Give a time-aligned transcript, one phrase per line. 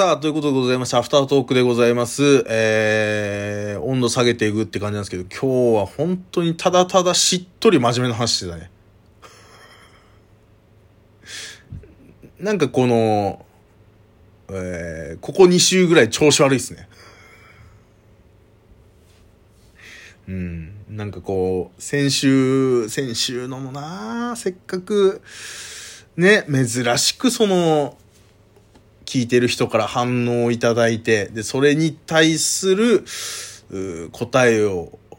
[0.00, 2.42] さあ、ということでございまして、アフタートークでございます。
[2.48, 8.70] えー、温度下げていくって感じなんですけど、今日は本当にただただしっとり真面目な話してたね。
[12.40, 13.44] なんかこの、
[14.48, 16.88] えー、ここ2週ぐらい調子悪いっすね。
[20.28, 20.72] うん。
[20.88, 25.20] なんかこう、先週、先週のもなせっかく、
[26.16, 27.98] ね、珍しくその、
[29.10, 33.04] 聞いてる人から反応をいただいて、で、それに対する、
[34.12, 35.18] 答えを、っ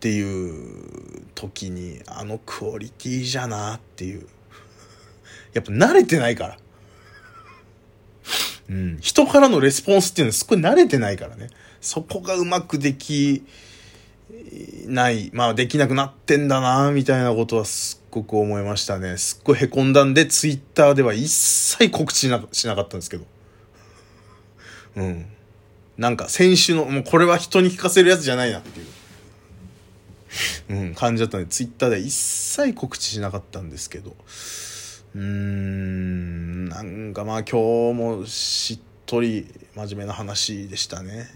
[0.00, 4.26] ていう時に、あのクオリティじゃなっていう。
[5.52, 6.56] やっぱ慣れてないから。
[8.70, 8.98] うん。
[9.00, 11.46] 人からのレスポンスっていうのはすっごい慣れてないからね。
[11.80, 13.44] そこがうまくでき
[14.86, 15.30] ない。
[15.32, 19.16] まあできなくなってんだなみたいなことはすっごく思いましたね。
[19.16, 23.24] すっごい凹んだんで、ツイッターでは一切告知しなかったんですけど。
[24.98, 25.26] うん。
[25.96, 28.86] なんか先週の、もうこれは人に聞かせるやつじゃないなっていう。
[30.70, 34.14] うん、感じだったんで、ツイッターで一切告知しなかったんですけど。
[35.14, 41.26] うーん、なんかまあ今日もしっとり真面目な話でしたね。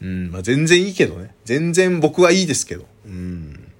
[0.00, 1.34] うん、まあ全然いいけどね。
[1.44, 2.86] 全然僕はいいですけど。
[3.06, 3.72] うん。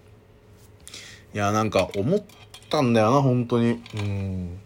[1.33, 2.23] いや、なんか思っ
[2.69, 3.83] たんだよな、本当に。
[3.95, 4.58] うん。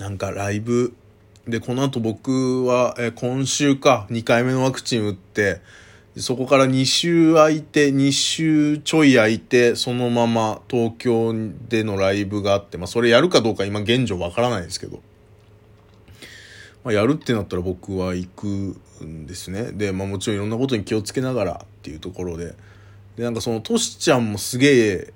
[0.00, 0.94] なんかライブ。
[1.46, 5.60] で、この後僕は、え今週か、2回目のワクチン打って、
[6.16, 11.34] そこから2週空いて、2週ちょい空いて、そのまま東京
[11.68, 15.00] でのライブがあって、まあそれやるかどうか今現状わからないですけど、
[16.82, 18.46] まあやるってなったら僕は行く
[19.04, 19.70] んですね。
[19.72, 22.54] で、まあもちろんいろんなことに気をつけながらっていうところで、
[23.16, 25.12] で、なんかそのトシちゃんもすげえ、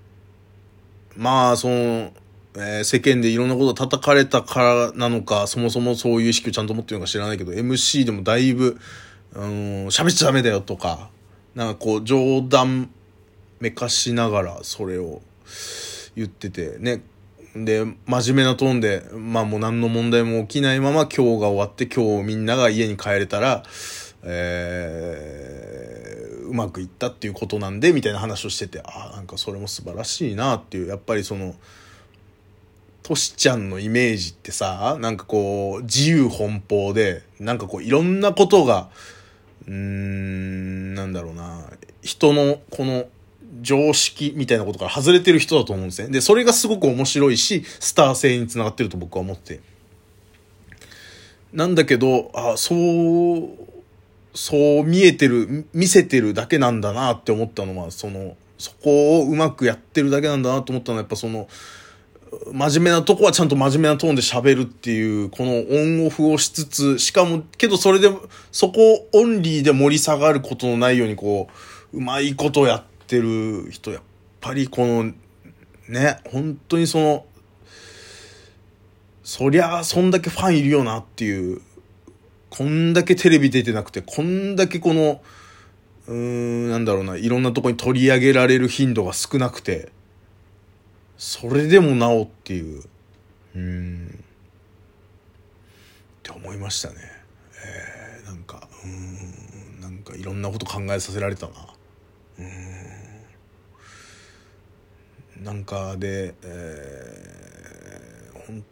[1.17, 2.13] まあその、
[2.57, 8.79] えー世間でいろんなこと叩かれたからなのか、そもそもそういう意識をちゃんと持ってるのか知らないけど、MC でもだいぶ、
[9.35, 11.11] あのー喋っちゃダメだよとか、
[11.55, 12.91] なんかこう冗談
[13.61, 15.23] めかしながらそれを
[16.17, 17.03] 言ってて、ね。
[17.57, 23.63] で、真面目なトーンで、まあもう何の問題も起きないまま今日が終わって今日みんなが家に帰れたら、
[24.23, 25.45] えー
[26.45, 31.55] うまくいったっていうことなんで、みたいな話をしてて、ああ、なんかそれも素晴らしいなっていう、やっぱりその、
[33.05, 38.89] トシちゃんのイメージってさ、なんかこう、自由奔放で、なんかこう、いろんなことが、
[39.67, 41.71] うーん、なんだろうな、
[42.01, 43.05] 人のこの
[43.61, 46.09] 常識みたいなことから外れてる人だと思うんですね。
[46.09, 49.61] で、それがすごく面白いし、スター性につながってると僕は思って。
[51.53, 53.49] なんだけど、あ、そう、
[54.33, 61.49] そう見えてる、見せてるだけなんだなって思ったのは、その、そこをうまくやってるだけなんだなと思ったのは、やっぱその、
[62.53, 68.11] 真面目なとこはちゃんと真面目なトーンで喋るっていう、このオンオフをしつつ、しかも、けどそれで、
[68.53, 71.49] そこオンリーで盛り下がることのないように、こ
[71.93, 74.03] う、うまいことやってる人、やっ
[74.41, 75.13] ぱりこの、
[75.89, 77.27] ね、本当にその、
[79.23, 81.61] そりゃ、そんだけファンいるよなっていう、
[82.51, 85.23] こんだけテレビ出てなくて、こんだけこの、
[86.07, 89.91] うーん、なんだろうな、いろんなとこに取り上げられる頻度が少なくて、
[91.17, 92.83] それでもなおっていう、
[93.55, 94.11] うん、っ
[96.23, 96.97] て思いましたね。
[97.65, 101.53] えー、なんか、うん、なんかいろんなこと考えさせられたな。
[102.39, 102.49] うん。
[105.45, 108.65] なんかで、えー、ほん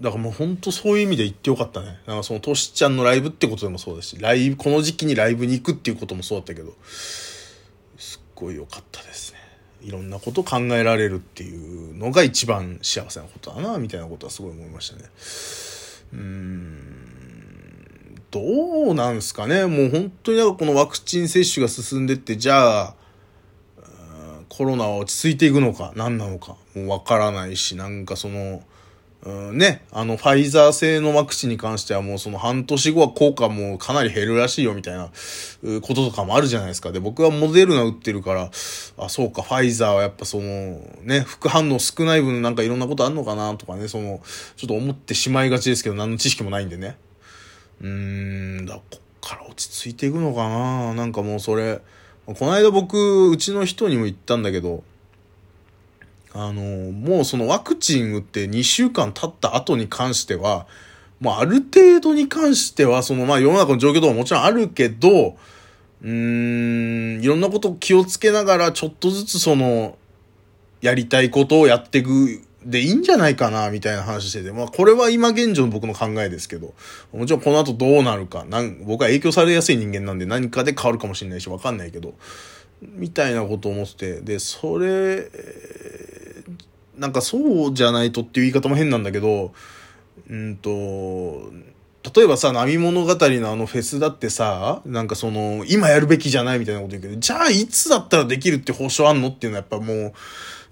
[0.00, 2.00] だからもう本当そういう意味で言ってよかったね。
[2.06, 9.41] なんかそのトシちゃんのライブってことでもそうだし、ライブ、この時期にライブに行くっていうこともそうだったけど、すっごい良かったですね。
[9.82, 15.02] いろんなこと考えられるっていうのが一番幸せなことだな、みたいなことはすごい思いましたね。
[16.12, 16.92] うーん、
[18.30, 18.40] ど
[18.92, 19.66] うなんすかね。
[19.66, 22.94] もう本当になんかこのワクチン接種が進んでって、じゃあ、
[23.78, 28.62] うんコロナは落ち着いていくのか、何なのか、もうわからないし、なんかその、
[29.24, 35.10] うん、ね、あの、ファイザー製のワクチンに関してはもうその半年後は効果もかなり減るらしいよみたいな
[35.80, 36.90] こととかもあるじゃないですか。
[36.90, 38.50] で、僕はモデルナ打ってるから、
[38.98, 44.20] あ、そうか、ファイザーはやっぱその、ね、副反応少ない分なんかいろんなことあんのかなとかね、その、
[44.56, 46.96] ちょっと思ってしまいがちですけど、何の知識もないんでね。
[47.80, 51.80] うーん、だこっから落ち着いていくのかななんかもうそれ、
[52.26, 54.82] この間僕、うちの人にも言ったんだけど、
[56.34, 56.62] あの、
[56.92, 60.66] もうそのワクチン打って2週間経った後に関しては、
[61.20, 65.36] もうある程度に関しては、そのまあ世の中の状況とかもちろんあるけど、
[66.02, 69.96] うーん、いろんなことを気をつけながら、ちょっとずつその、
[70.80, 74.52] やりたいことをやっていくでいいんじゃないかな、みたいな話してて。
[74.52, 76.74] まあ、これは今現状の僕の考えですけど、
[77.12, 82.14] もちろんこの後どうなるか、なん僕は影響されやすい人間なんで何かで変わるかもしれないし、わかんないけど、
[82.80, 85.28] みたいなことを思ってて、で、それ、
[86.96, 89.52] なんかそうじゃないとっていう言い方も変なんだけど、
[90.28, 91.50] うんと、
[92.14, 100.12] 例えばさ、波物語のあのフェスだってさ、なんかその、今やるべきじゃないみたいなこと言うけど、じゃあいつだったらできるって保証あんのっていうのはやっぱもう、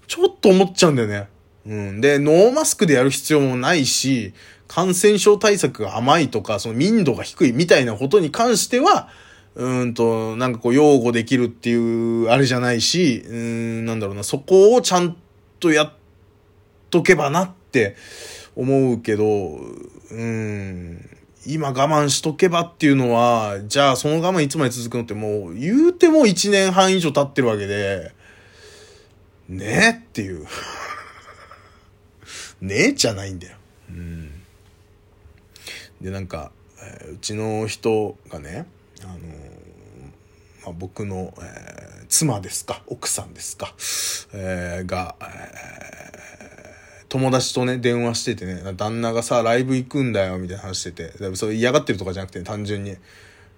[0.07, 1.29] ちょっと思っちゃうんだよね。
[1.65, 2.01] うん。
[2.01, 4.33] で、ノーマスクでやる必要もないし、
[4.67, 9.07] 感染症対策が甘いとか、その民度が低いみたいなことに関しては、
[9.55, 15.15] うんと、なんかこう、擁護できるっていう、あれじゃないし、うん、なんだろうな、そこをちゃん
[15.59, 16.00] とやって
[16.91, 17.95] とけばなって
[18.55, 19.59] 思うけど、
[20.11, 21.09] うん、
[21.45, 28.13] 今我慢しとけばっていうのは、じゃあその我慢いつまで続くのってもう、言うても1年半以上経ってるわけで、
[29.49, 30.45] ねっていう。
[32.61, 33.57] ねえじゃないんだよ。
[33.89, 34.43] うん。
[35.99, 38.67] で、なんか、えー、うちの人がね、
[39.03, 39.19] あのー、
[40.63, 43.73] まあ、僕の、えー、妻ですか、奥さんですか、
[44.33, 46.00] え、が、え
[47.11, 52.95] 友達とね、電話しててね、旦那がさ、ライブ行くんだよ、みたいな話してて、それ嫌がってるとかじゃなくて、ね、単純に、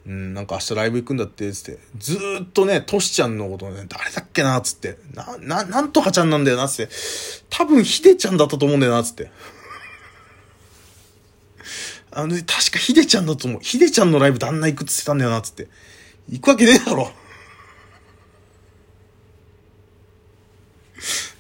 [0.08, 6.92] うん、なんか明日ライブ行くんだって、つって、ずっとね、トシちゃんのことね、誰だっけな、つって、な、な、なんとかちゃんなんだよな、つって、
[7.52, 9.30] 多分ヒデちゃんだったと思うんだよな、つって。
[12.10, 13.60] あの、ね確かヒデちゃんだと思う。
[13.62, 15.68] ヒデちゃんのライブ旦那行くって言ってたんだよな、つって。
[16.28, 17.12] 行くわけねえだろ。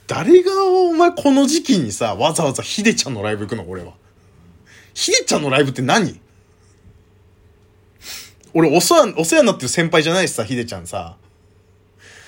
[0.07, 3.65] 誰がお前この時期にさ、わざわざヒデちゃんのライブ行くの？
[3.67, 3.93] 俺は。
[4.93, 6.19] ヒデちゃんのライブって何？
[8.53, 11.17] 俺お世話、お世話になってる先輩じゃないしさ、ヒデちゃんさ。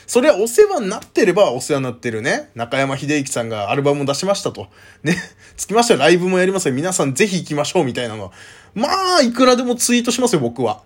[0.08, 2.50] それはお世話になってればお世話になってるね。
[2.56, 4.68] 中山秀幸さんがアルバムを出しましたと。
[5.04, 5.16] ね。
[5.58, 6.76] つきましてはライブもやりますよ。
[6.76, 8.32] 皆さんぜひ行きましょうみたいなの。
[8.74, 8.88] ま
[9.18, 10.84] あ、いくらでもツイートしますよ、僕は。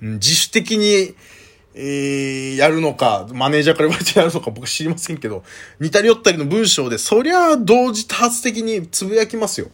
[0.00, 1.14] 自主的に
[1.74, 5.44] えー、やるのか、マネージャーから言われてやるのか僕知りませんけど、
[5.78, 9.68] 似たり寄ったりの文章で、そりゃ同時多発的につぶやきますよ。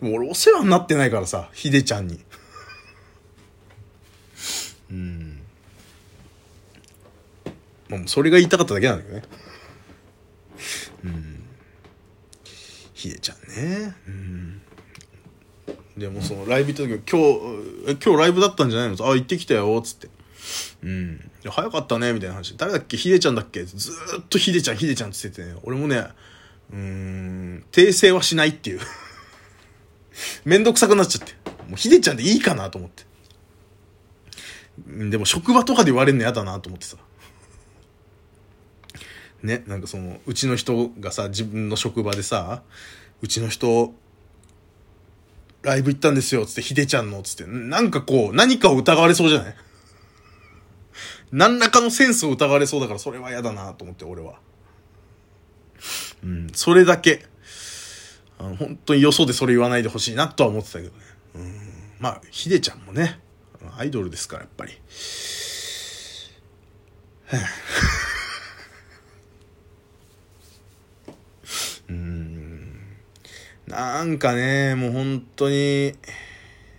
[0.00, 2.20] でも俺お世話になってないからさ、ひでちゃんに。
[4.90, 5.40] うん。
[7.88, 9.22] もうそれが言いたかっただけなんだけどね。
[11.04, 11.44] うん。
[12.94, 13.94] ひでちゃんね。
[14.06, 14.62] うん。
[15.96, 17.20] でもそのライブ行った時今
[17.94, 19.06] 日、今日ライブだったんじゃないの？
[19.06, 20.08] あ、行ってきたよ、つって。
[20.82, 21.30] うん。
[21.44, 22.56] 早かったね、みたいな話。
[22.56, 22.96] 誰だっけ？
[22.96, 23.64] ヒデちゃんだっけ？
[23.64, 26.06] ずっとヒデちゃん、ヒデちゃんって言っててね、俺もね、
[26.72, 28.80] うん、訂正はしないっていう。
[30.44, 31.34] めんどくさくなっちゃって。
[31.68, 33.04] もうヒデちゃんでいいかなと思って。
[35.10, 36.96] でも職場とかで言われるの嫌だなと思ってさ。
[39.42, 42.62] ね、なんかその、うちの人がさ、自分の職場でさ、
[43.22, 43.94] うちの人、
[45.62, 49.54] ライブ行ったんですよ、つって、ひでちゃんの、つって、なんかこう、何かを疑われそうじゃない？
[51.32, 54.40] 何らかのセンスを疑われそうだから、それは嫌だなと思って、俺は。
[56.24, 57.26] うん、それだけ。
[58.38, 61.04] 本当によそでそれ言わないでほしいなとは思ってたけどね。
[61.34, 61.52] うん、
[61.98, 63.20] まあ、ひでちゃんもね、
[63.76, 64.72] アイドルですから、やっぱり。
[73.70, 75.94] なんかね、もう本当に、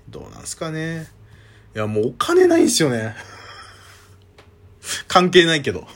[0.10, 1.08] どうなんすかね。
[1.74, 3.16] いや、もうお金ないんすよね。
[5.08, 5.88] 関係ないけど。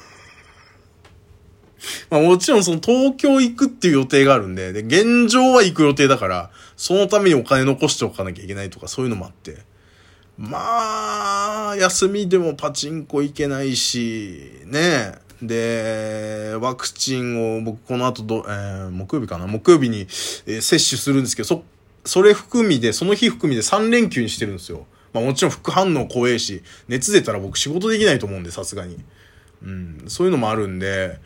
[2.10, 9.58] まあもちろんその東京行くっていう予定があるんで、で、現状は行く予定だから、そのためにお金残しておかなきゃいけないとかそういうのもあって。
[10.38, 19.48] まあ、休みでもパチンコ行けないし、ねで、ワクチンを僕この後ど、えー、木曜日かな？
[19.48, 21.64] 木曜日に、えー、接種するんですけど、そ、
[22.06, 24.86] それ含みで、その日含みで3連休にしてるんですよ。
[25.14, 28.98] まあもちろん副反応怖えし、熱出たら僕仕事できないと思うんで、さすがに。
[29.64, 31.20] うん、そういうのもあるんで、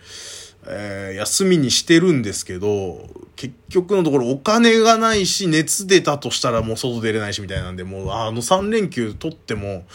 [0.67, 9.86] えー、休みにしてるんですけど、結局のところお金がないし、熱出たとしたらもう外出れないしみたいなんで、もうあの3連休取っても、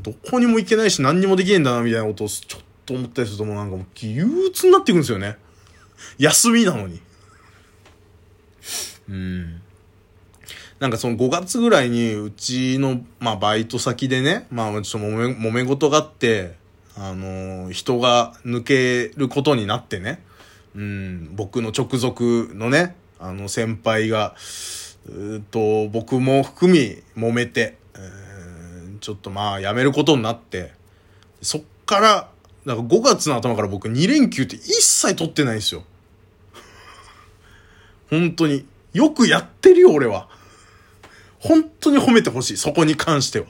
[0.00, 5.36] どこにも行けないし何にもできねえんだなみたいなことをちょっと思ったりするともうなんかもう憂鬱になっていくんですよね。
[6.16, 7.02] 休みなのに。
[9.10, 9.60] うん。
[10.80, 16.54] なんかその5月ぐらいにうちの、まあバイト先でね、まあちょっと揉め、揉め事があって、
[16.96, 20.22] あのー、人が抜けることになってね、
[20.74, 24.34] うん、僕の直属のね、あの先輩が、
[25.10, 27.76] うと、僕も含み揉めて、
[29.00, 30.72] ちょっとまあ辞めることになって、
[31.42, 32.28] そっから
[32.68, 35.84] だから5月の頭から僕2連休って一切取ってないんですよ。
[38.10, 38.66] 本当に。
[38.92, 40.28] よくやってるよ、俺は。
[41.38, 42.56] 本当に褒めてほしい。
[42.58, 43.46] そこに関しては。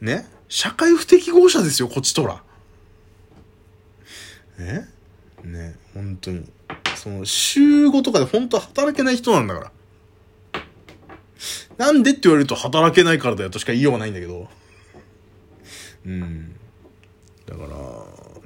[0.00, 0.28] ね？
[0.48, 2.44] 社会不適合者ですよ、こっちとら。
[4.58, 4.88] ね？
[5.42, 6.44] ね本当に。
[6.94, 9.72] その、週5とかで本当は働けない人なんだから。
[11.78, 14.48] なんでって言われると働けないからだよとしか言いようがないんだけど。
[16.06, 16.54] うん。
[17.52, 17.64] だか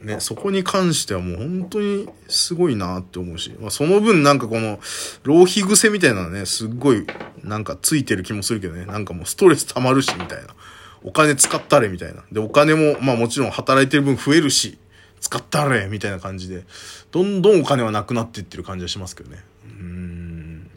[0.05, 4.79] ら、ね、そこに関してはもう本当にすごいなって思うし、まあ、その分なんかこの、
[5.23, 7.07] 浪費癖みたいなね、すっごい
[7.43, 10.55] なんかついてる気もするけどね、なんかもうストレス溜まるし、みたいな。
[11.03, 12.25] お金使ったれ、みたいな。
[12.33, 14.79] で、お金も、まあもちろん働いてる分増えるし、
[15.21, 16.65] 使ったれ、みたいな感じで、
[17.13, 19.39] どんどんお金はなくなっていってる感じはしますけどね。
[19.65, 20.63] うーん。
[20.65, 20.69] ね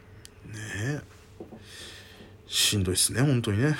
[0.54, 1.00] え。
[2.46, 3.76] しんどいっすね、本当にね。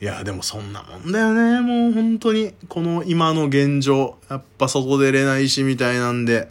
[0.00, 1.60] いや、でもそんなもんだよね。
[1.60, 2.54] もう本当に。
[2.68, 4.16] この今の現状。
[4.30, 6.48] やっぱ外出れないし、みたいなんで。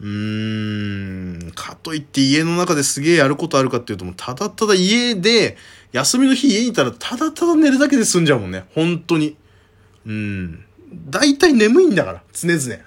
[0.00, 1.52] うーん。
[1.52, 5.56] かといって家の中ですげえやることあるかっていうと、もうただただ家で、
[5.92, 8.64] 休みの日家にいたらただただ寝るだけで済んじゃうもんね。
[8.74, 9.36] 本当に。
[10.06, 10.64] うん。
[11.08, 12.22] 大体眠いんだから。
[12.32, 12.82] 常々。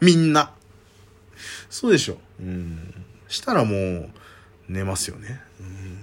[0.00, 0.52] みんな。
[1.68, 2.16] そうでしょ。
[2.40, 2.94] うん。
[3.28, 4.10] したらもう、
[4.70, 5.40] 寝ますよね。
[5.60, 5.98] うん。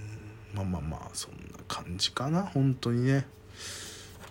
[0.54, 3.26] まあまあまあ、そんな感じかな本当にね。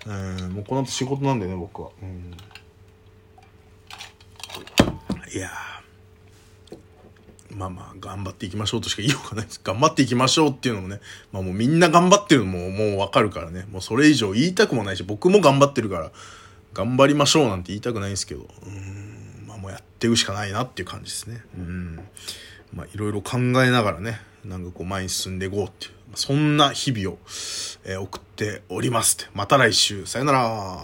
[0.06, 1.90] うんもうこの後仕事なんだよね僕は。
[2.00, 2.34] うん。
[5.34, 5.50] いや
[7.50, 9.60] まあまあ頑張っていきましょうとしか言いようがないです。
[9.62, 11.00] 頑張っていきましょうっていうのもね。
[11.32, 13.66] まあもうみんな頑張ってるのももうわかるからね。
[13.70, 16.12] もうそれ以上言いたくもないし僕も頑張ってるから
[16.74, 18.46] 頑張りましょうなんて言いたくないんですけど。
[18.66, 21.42] うんまあもうやっていくしかないなっていう感じですね。
[21.56, 22.00] うん。
[22.72, 25.92] まあいろいろ考えながらねなんかこう前に進んでいこうっていう。
[26.14, 27.18] そんな日々を、
[27.84, 29.30] えー、送っております。
[29.34, 30.06] また来週。
[30.06, 30.78] さよなら。